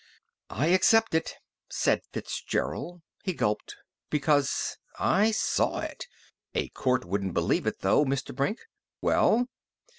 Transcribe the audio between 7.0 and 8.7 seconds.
wouldn't believe it, though, Mr. Brink!"